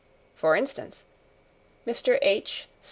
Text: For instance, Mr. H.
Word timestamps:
For 0.33 0.55
instance, 0.55 1.05
Mr. 1.85 2.17
H. 2.23 2.67